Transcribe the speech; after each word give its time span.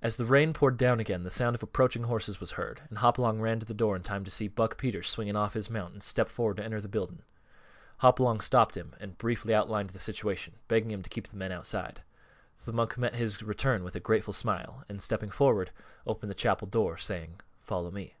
As 0.00 0.16
the 0.16 0.24
rain 0.24 0.54
poured 0.54 0.78
down 0.78 0.98
again 0.98 1.24
the 1.24 1.30
sound 1.30 1.54
of 1.54 1.62
approaching 1.62 2.04
horses 2.04 2.40
was 2.40 2.52
heard, 2.52 2.80
and 2.88 3.00
Hopalong 3.00 3.38
ran 3.38 3.60
to 3.60 3.66
the 3.66 3.74
door 3.74 3.94
in 3.96 4.02
time 4.02 4.24
to 4.24 4.30
see 4.30 4.48
Buck 4.48 4.78
Peters 4.78 5.10
swing 5.10 5.36
off 5.36 5.52
his 5.52 5.68
mount 5.68 5.92
and 5.92 6.02
step 6.02 6.30
forward 6.30 6.56
to 6.56 6.64
enter 6.64 6.80
the 6.80 6.88
building. 6.88 7.20
Hopalong 7.98 8.40
stopped 8.40 8.78
him 8.78 8.94
and 8.98 9.18
briefly 9.18 9.52
outlined 9.54 9.90
the 9.90 9.98
situation, 9.98 10.54
begging 10.68 10.90
him 10.90 11.02
to 11.02 11.10
keep 11.10 11.28
the 11.28 11.36
men 11.36 11.52
outside. 11.52 12.00
The 12.64 12.72
monk 12.72 12.96
met 12.96 13.16
his 13.16 13.42
return 13.42 13.84
with 13.84 13.94
a 13.94 14.00
grateful 14.00 14.32
smile 14.32 14.84
and, 14.88 15.02
stepping 15.02 15.28
forward, 15.30 15.70
opened 16.06 16.30
the 16.30 16.34
chapel 16.34 16.66
door, 16.66 16.96
saying, 16.96 17.40
"Follow 17.60 17.90
me." 17.90 18.16